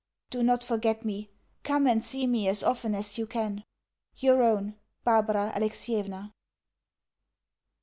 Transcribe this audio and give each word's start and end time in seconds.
Do 0.31 0.41
not 0.41 0.63
forget 0.63 1.05
me. 1.05 1.29
Come 1.61 1.85
and 1.85 2.03
see 2.03 2.25
me 2.25 2.47
as 2.47 2.63
often 2.63 2.95
as 2.95 3.19
you 3.19 3.27
can. 3.27 3.63
Your 4.15 4.41
own, 4.41 4.75
BARBARA 5.03 5.51
ALEXIEVNA. 5.53 6.33